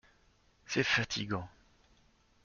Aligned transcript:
C’est 0.65 0.81
fatigant. 0.83 1.47